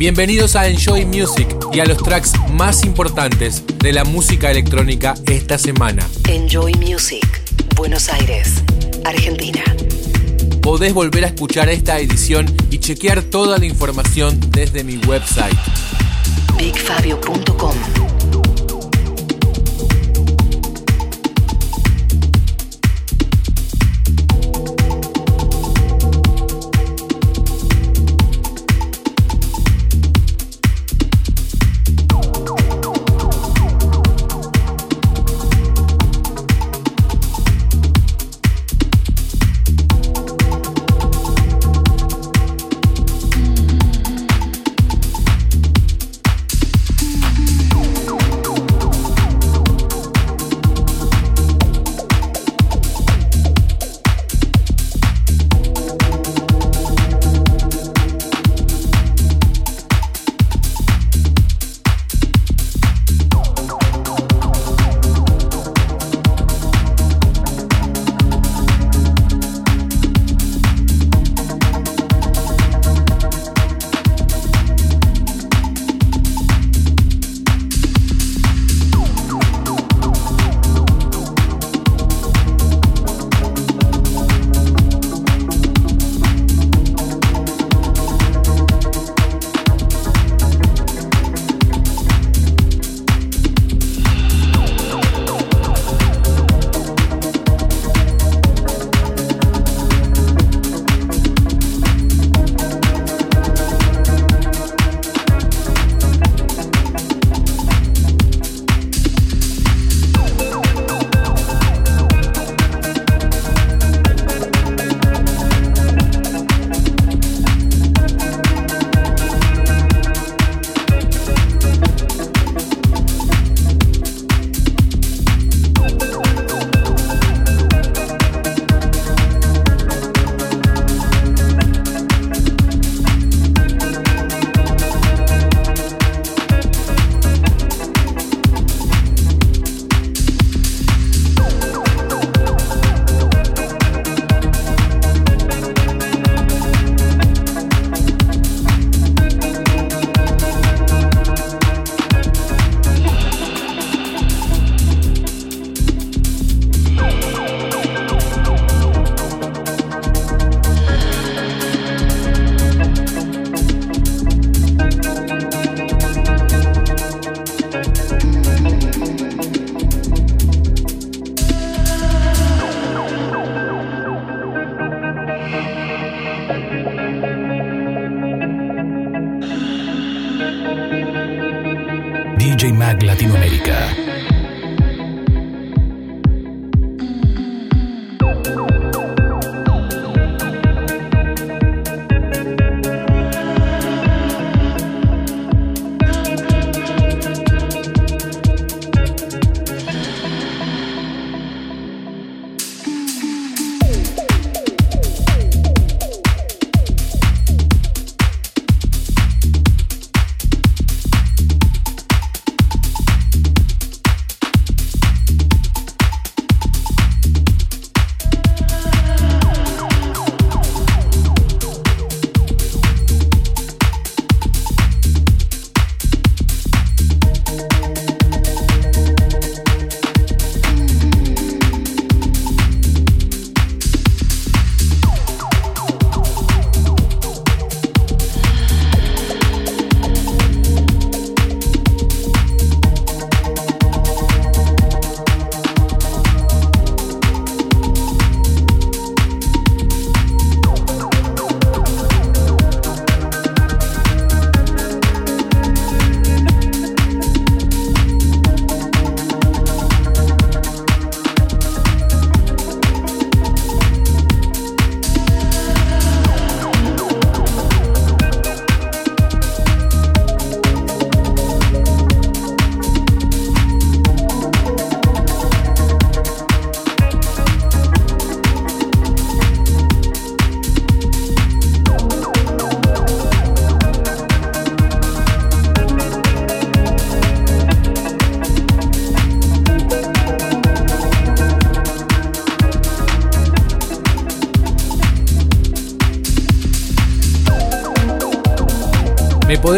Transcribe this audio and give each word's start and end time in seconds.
Bienvenidos 0.00 0.56
a 0.56 0.66
Enjoy 0.66 1.04
Music 1.04 1.46
y 1.74 1.80
a 1.80 1.84
los 1.84 1.98
tracks 1.98 2.32
más 2.54 2.84
importantes 2.84 3.62
de 3.80 3.92
la 3.92 4.02
música 4.02 4.50
electrónica 4.50 5.12
esta 5.26 5.58
semana. 5.58 6.08
Enjoy 6.26 6.72
Music, 6.76 7.26
Buenos 7.76 8.08
Aires, 8.08 8.64
Argentina. 9.04 9.62
Podés 10.62 10.94
volver 10.94 11.24
a 11.24 11.26
escuchar 11.26 11.68
esta 11.68 11.98
edición 11.98 12.46
y 12.70 12.78
chequear 12.78 13.20
toda 13.24 13.58
la 13.58 13.66
información 13.66 14.40
desde 14.48 14.84
mi 14.84 14.96
website. 14.96 15.58
BigFabio.com 16.56 18.19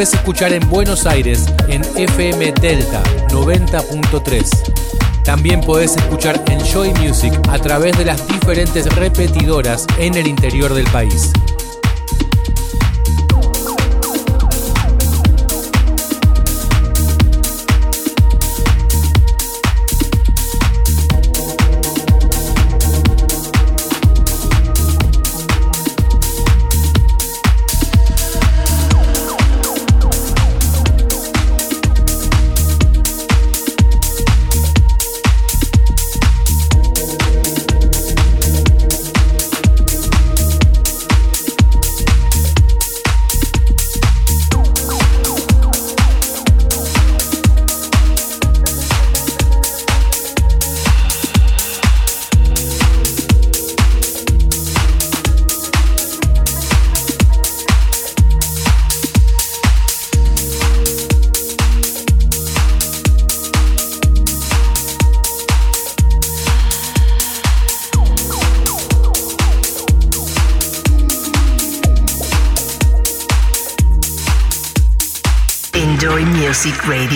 podés 0.02 0.14
escuchar 0.14 0.52
en 0.52 0.68
Buenos 0.68 1.06
Aires 1.06 1.46
en 1.68 1.80
FM 1.96 2.50
Delta 2.60 3.04
90.3. 3.28 5.22
También 5.22 5.60
podés 5.60 5.96
escuchar 5.96 6.42
en 6.48 6.58
Joy 6.58 6.92
Music 6.94 7.32
a 7.48 7.58
través 7.60 7.96
de 7.96 8.06
las 8.06 8.26
diferentes 8.26 8.92
repetidoras 8.96 9.86
en 9.98 10.14
el 10.16 10.26
interior 10.26 10.74
del 10.74 10.86
país. 10.90 11.30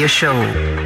Radio 0.07 0.09
Show. 0.09 0.86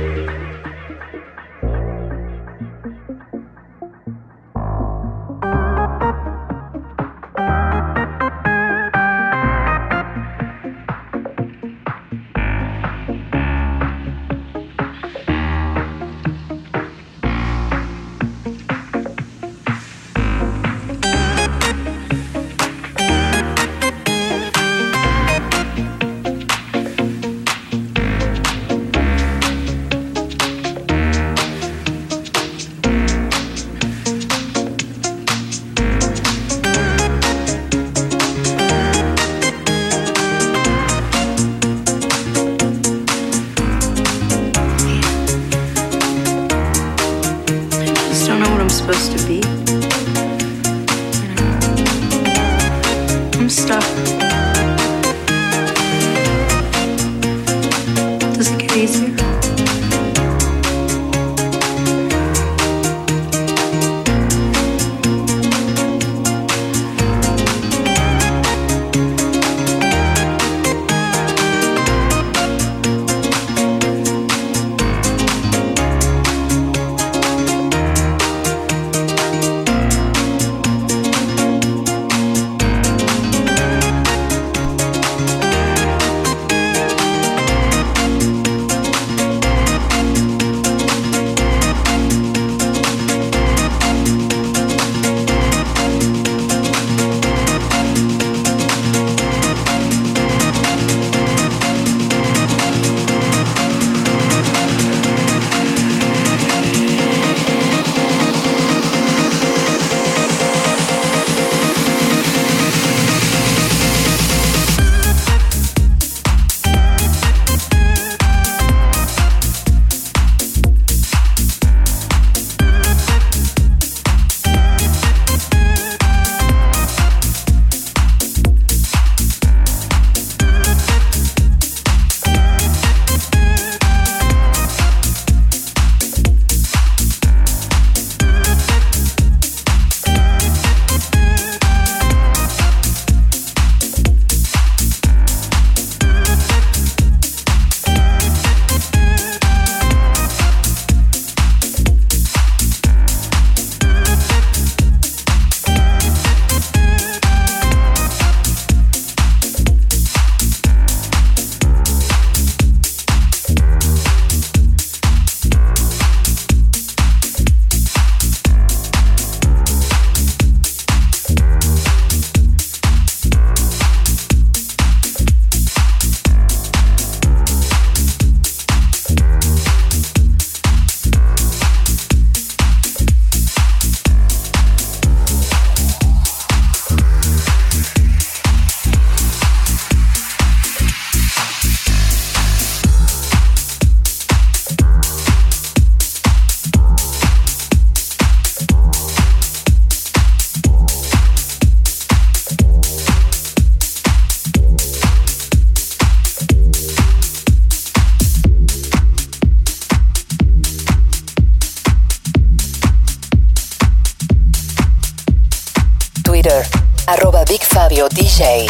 DJ. 218.40 218.69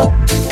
Oh, 0.00 0.47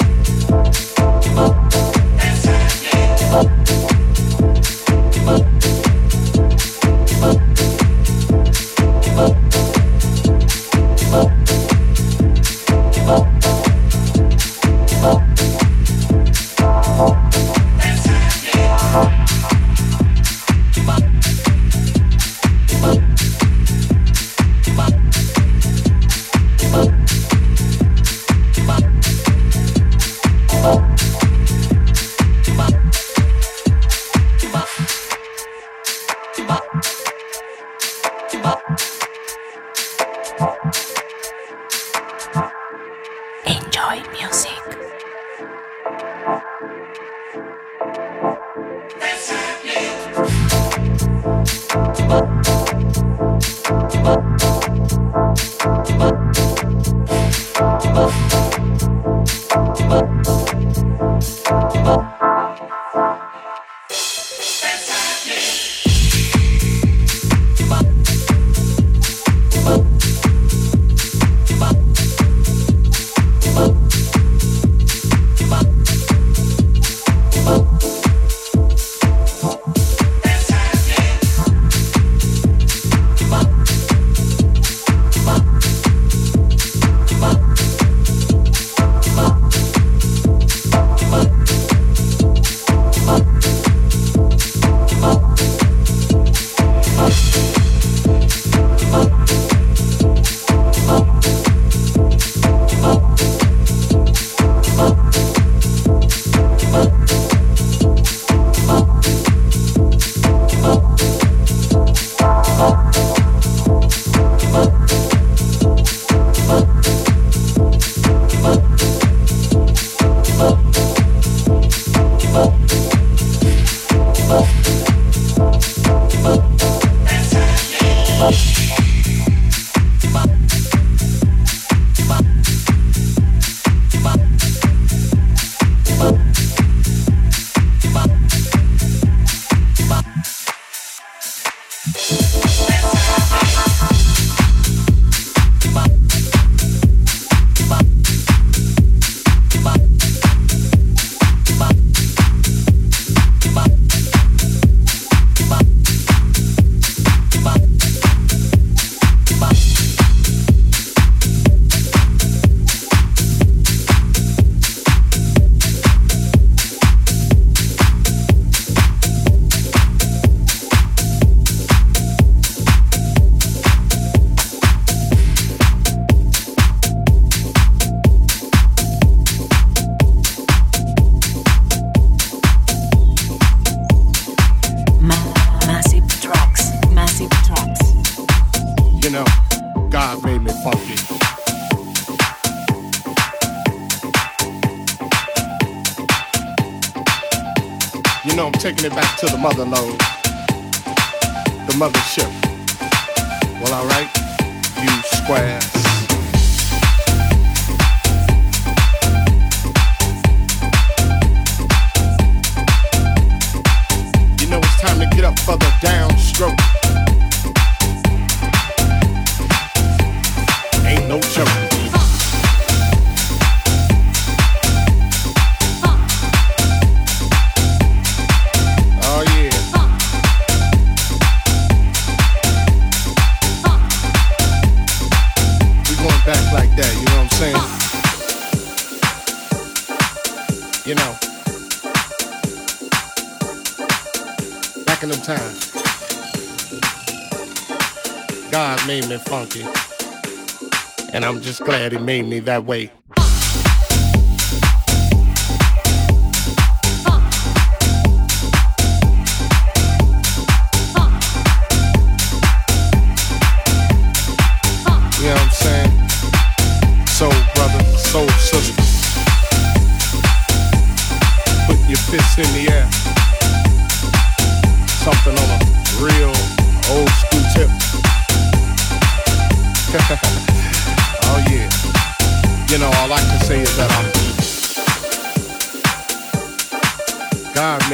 and 251.16 251.24
I'm 251.24 251.40
just 251.40 251.64
glad 251.64 251.92
he 251.92 251.98
made 251.98 252.26
me 252.26 252.40
that 252.40 252.66
way. 252.66 252.92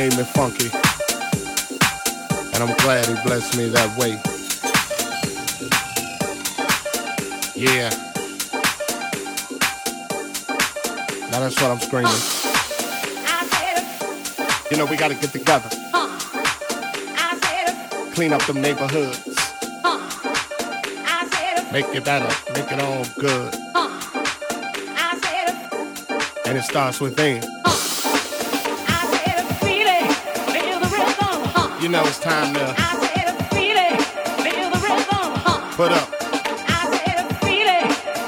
made 0.08 0.18
me 0.18 0.24
funky. 0.24 0.68
And 2.52 2.60
I'm 2.60 2.76
glad 2.78 3.06
he 3.06 3.14
blessed 3.22 3.56
me 3.56 3.68
that 3.68 3.96
way. 3.96 4.18
Yeah. 7.54 7.90
Now 11.30 11.38
that's 11.38 11.54
what 11.60 11.70
I'm 11.70 11.78
screaming. 11.78 12.10
You 14.72 14.76
know, 14.76 14.86
we 14.86 14.96
gotta 14.96 15.14
get 15.14 15.30
together. 15.30 15.70
Clean 18.14 18.32
up 18.32 18.42
them 18.46 18.60
neighborhoods. 18.60 19.20
Make 21.70 21.86
it 21.94 22.04
better, 22.04 22.28
make 22.54 22.72
it 22.72 22.80
all 22.80 23.04
good. 23.20 23.54
And 26.44 26.58
it 26.58 26.64
starts 26.64 27.00
within. 27.00 27.61
know 31.92 32.04
it's 32.06 32.18
time 32.18 32.54
to 32.54 32.60
feel 33.52 33.76
the 34.70 34.80
rhythm, 34.80 35.04
huh. 35.44 35.76
put 35.76 35.92
up. 35.92 36.08
I 36.66 36.88
said 36.88 37.20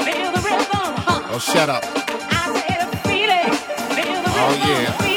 feel 0.04 0.32
the 0.32 0.40
rhythm, 0.44 0.66
huh. 0.68 1.32
Oh, 1.32 1.38
shut 1.38 1.70
up. 1.70 1.82
I 1.86 2.52
said 2.60 2.84
feel 3.08 3.32
the 3.32 4.30
oh, 4.36 4.50
rhythm. 4.50 4.68
Oh, 4.68 5.08
yeah. 5.08 5.13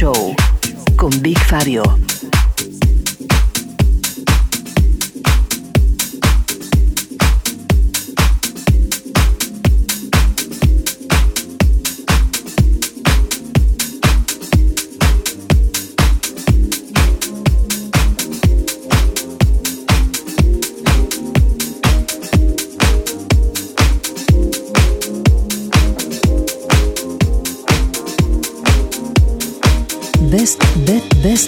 Show 0.00 0.34
con 0.96 1.10
Big 1.20 1.38
Fabio. 1.38 2.09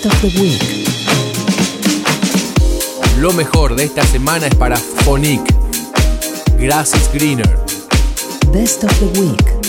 Best, 0.03 0.11
best 0.11 0.25
of 0.25 0.33
the 0.33 0.41
week. 0.41 0.63
Lo 3.19 3.33
mejor 3.33 3.77
de 3.77 3.85
esta 3.85 4.03
semana 4.05 4.47
es 4.47 4.55
para 4.55 4.77
Phonic. 4.77 5.41
Grass 6.59 6.95
is 6.95 7.09
Greener. 7.13 7.59
Best 8.53 8.85
of 8.85 8.93
the 8.99 9.21
week. 9.21 9.62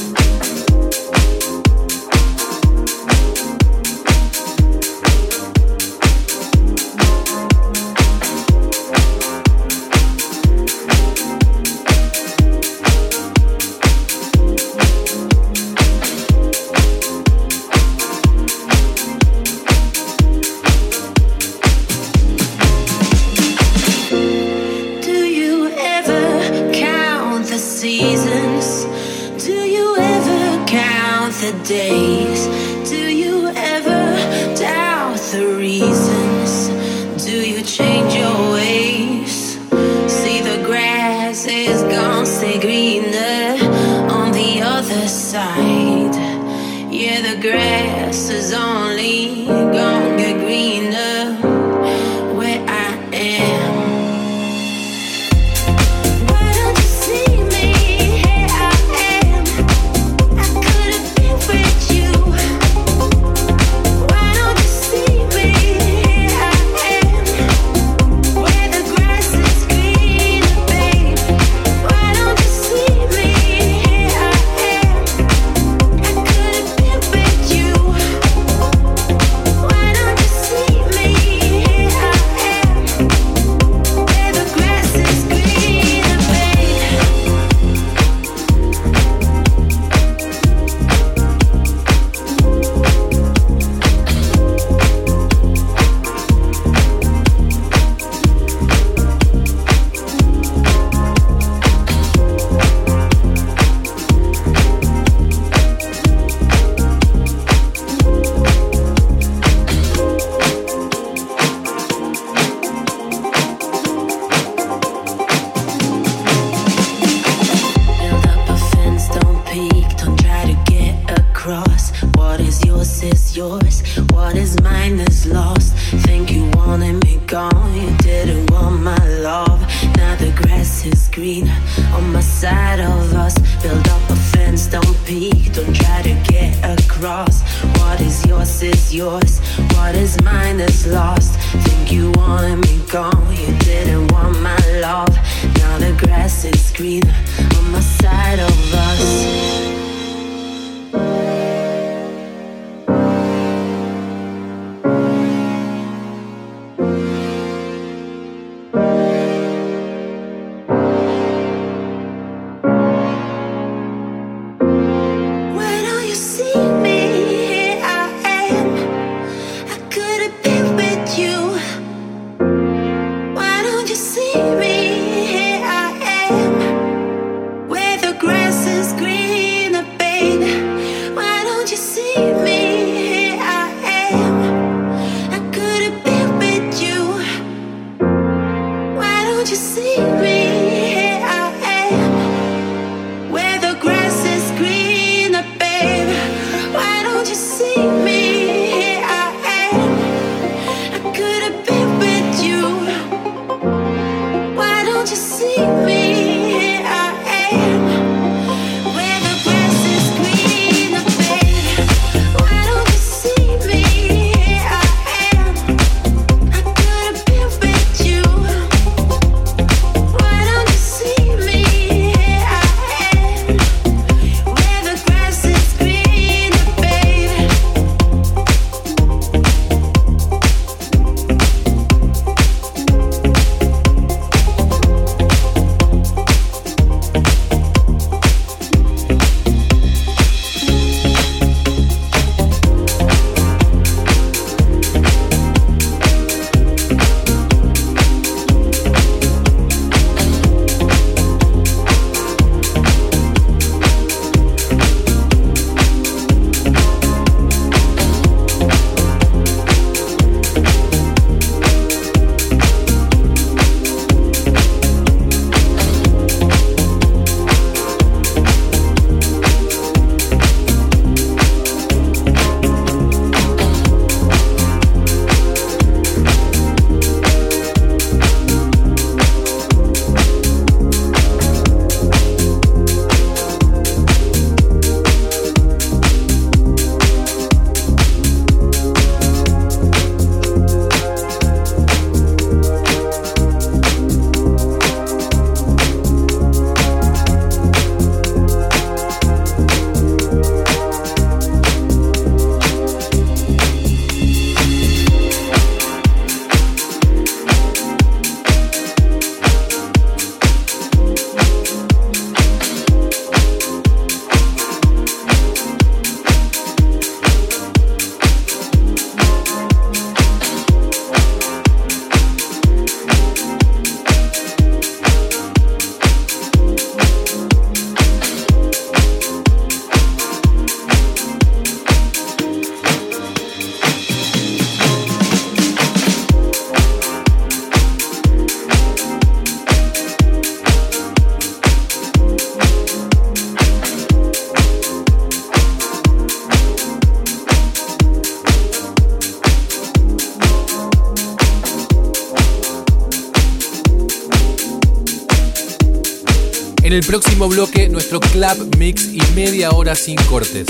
En 356.93 356.99
el 356.99 357.05
próximo 357.07 357.49
bloque, 357.49 357.89
nuestro 357.89 358.19
club 358.19 358.75
mix 358.77 359.05
y 359.05 359.19
media 359.33 359.71
hora 359.71 359.95
sin 359.95 360.15
cortes. 360.25 360.67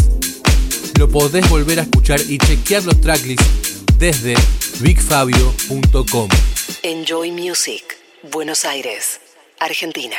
Lo 0.98 1.10
podés 1.10 1.50
volver 1.50 1.80
a 1.80 1.82
escuchar 1.82 2.22
y 2.22 2.38
chequear 2.38 2.86
los 2.86 3.02
tracklists 3.02 3.84
desde 3.98 4.34
bigfabio.com. 4.80 6.30
Enjoy 6.82 7.30
Music, 7.30 7.84
Buenos 8.32 8.64
Aires, 8.64 9.20
Argentina. 9.60 10.16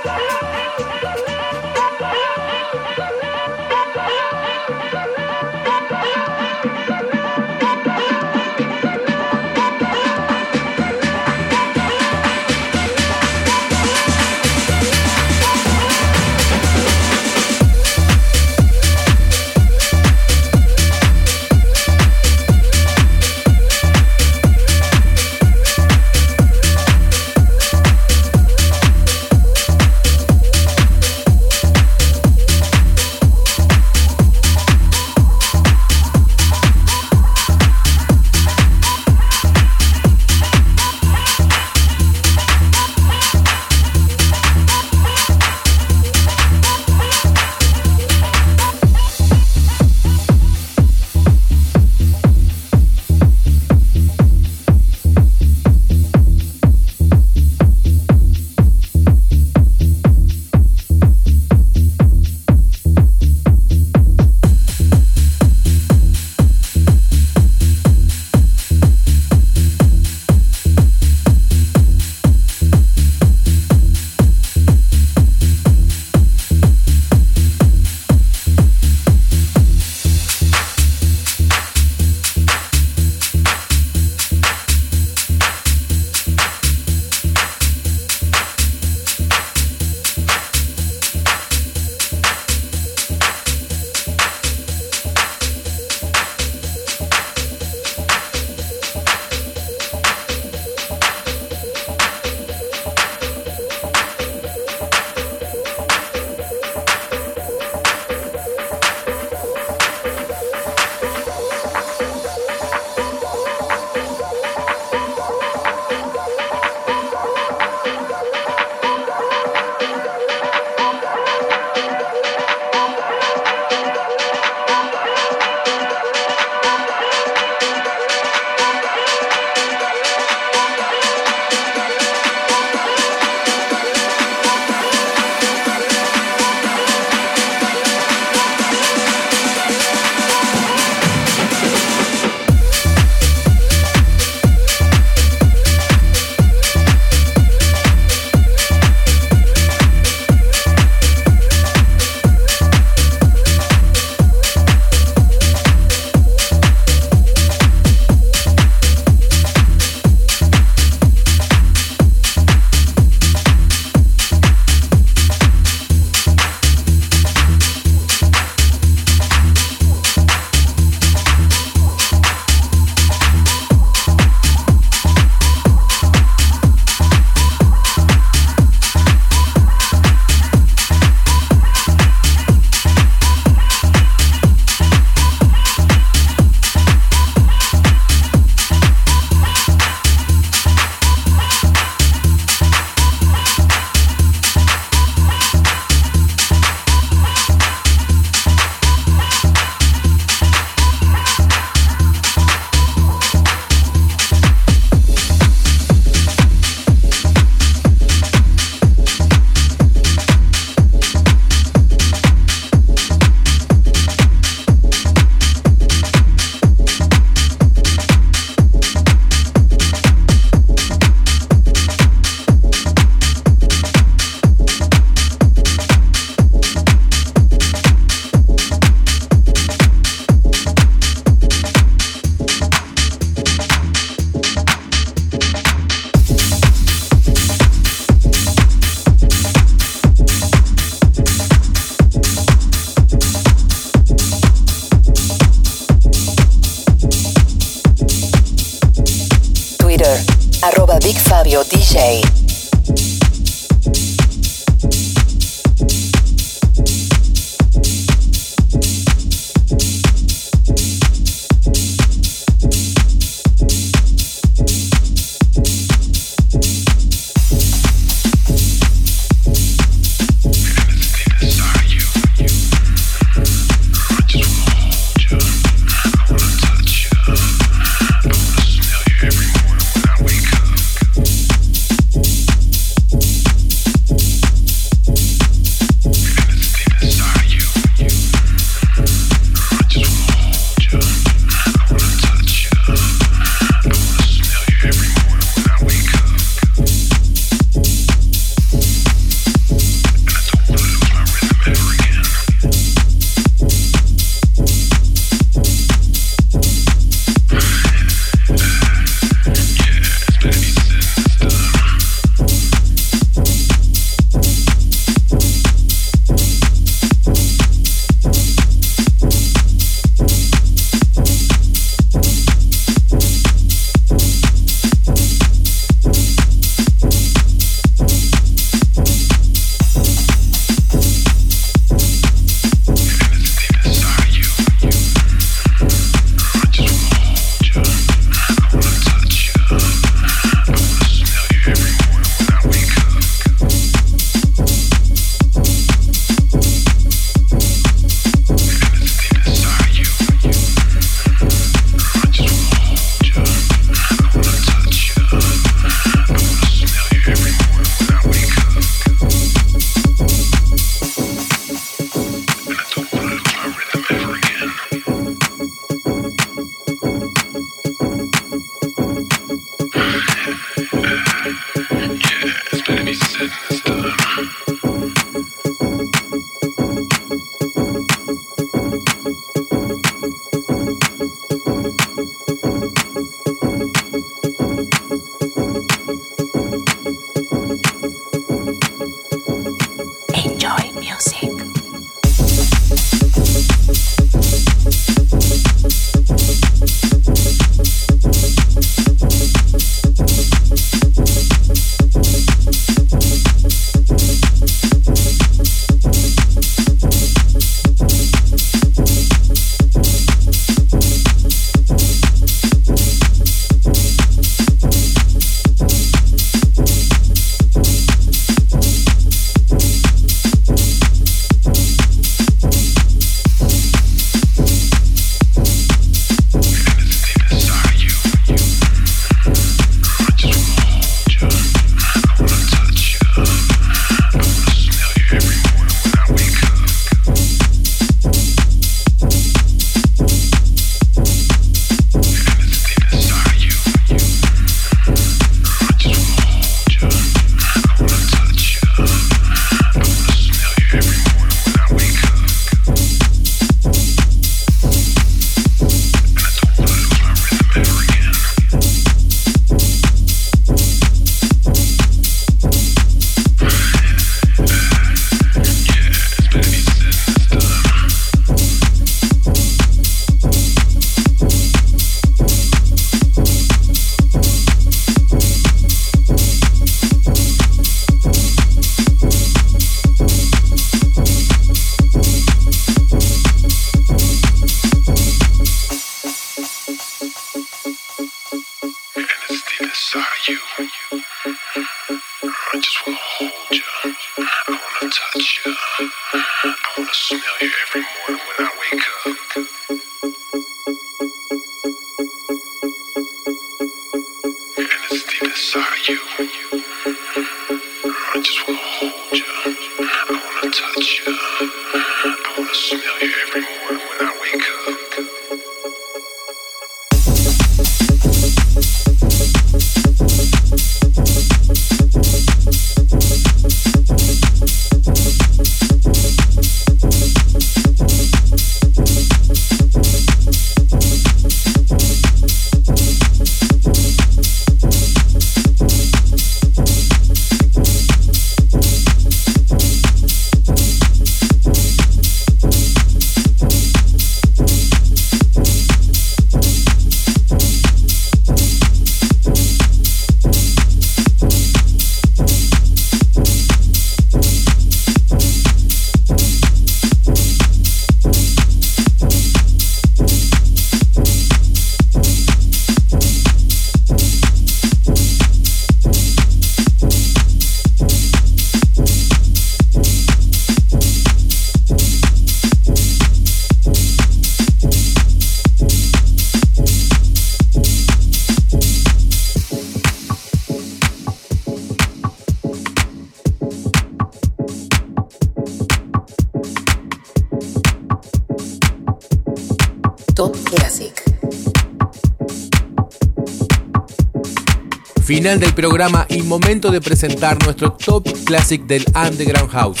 Final 595.28 595.60
del 595.60 595.74
programa 595.74 596.24
y 596.30 596.40
momento 596.40 596.90
de 596.90 597.02
presentar 597.02 597.62
nuestro 597.62 597.92
top 597.92 598.26
classic 598.44 598.86
del 598.86 599.04
Underground 599.14 599.70
House. 599.70 600.00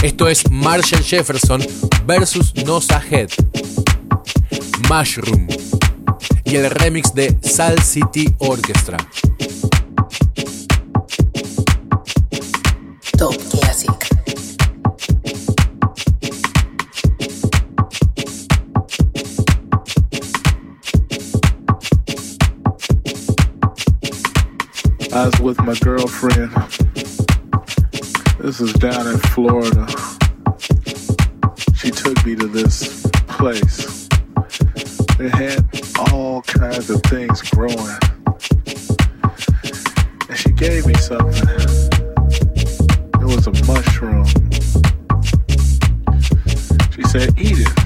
Esto 0.00 0.28
es 0.28 0.48
Marshall 0.48 1.02
Jefferson 1.02 1.60
versus 2.06 2.54
Nosa 2.64 3.02
Head, 3.10 3.30
Mushroom 4.88 5.48
y 6.44 6.54
el 6.54 6.70
remix 6.70 7.12
de 7.14 7.36
Sal 7.42 7.82
City 7.82 8.32
Orchestra. 8.38 8.96
I 25.14 25.26
was 25.26 25.40
with 25.40 25.60
my 25.62 25.74
girlfriend. 25.76 26.50
This 28.40 28.60
is 28.60 28.72
down 28.72 29.06
in 29.06 29.16
Florida. 29.18 29.86
She 31.76 31.92
took 31.92 32.26
me 32.26 32.34
to 32.34 32.48
this 32.48 33.06
place. 33.28 34.08
It 35.20 35.30
had 35.30 35.64
all 36.10 36.42
kinds 36.42 36.90
of 36.90 37.00
things 37.04 37.42
growing. 37.50 37.78
And 40.28 40.36
she 40.36 40.50
gave 40.50 40.84
me 40.84 40.94
something. 40.94 41.48
It 43.20 43.24
was 43.24 43.46
a 43.46 43.52
mushroom. 43.66 44.26
She 46.90 47.02
said, 47.04 47.38
eat 47.38 47.60
it. 47.60 47.83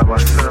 by 0.00 0.06
myself. 0.06 0.49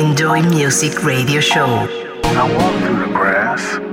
Enjoy 0.00 0.40
Music 0.40 1.04
Radio 1.04 1.42
Show. 1.42 1.66
I 1.66 2.56
walk 2.56 2.82
through 2.82 3.00
the 3.00 3.12
grass 3.12 3.89